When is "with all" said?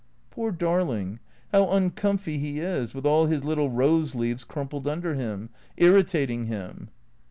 2.95-3.27